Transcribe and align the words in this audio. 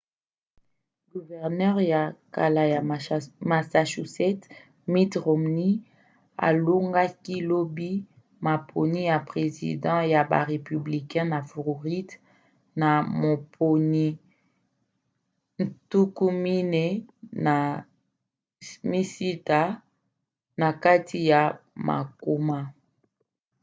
guvernere 1.13 1.83
ya 1.93 2.01
kala 2.35 2.63
ya 2.73 2.79
massachusetts 3.49 4.47
mitt 4.91 5.11
romney 5.25 5.73
alongaki 6.47 7.35
lobi 7.49 7.91
maponi 8.45 8.99
ya 9.09 9.17
president 9.29 10.01
ya 10.13 10.21
ba 10.31 10.39
républicain 10.51 11.27
na 11.33 11.39
floride 11.49 12.13
na 12.81 12.89
moponi 13.21 14.07
46 17.41 19.83
na 20.61 20.67
kati 20.83 21.19
ya 21.31 21.41
mokama 21.87 22.59